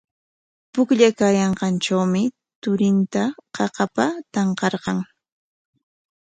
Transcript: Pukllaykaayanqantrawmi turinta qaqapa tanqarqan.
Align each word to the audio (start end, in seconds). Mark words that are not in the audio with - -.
Pukllaykaayanqantrawmi 0.73 2.23
turinta 2.61 3.23
qaqapa 3.55 4.05
tanqarqan. 4.33 4.97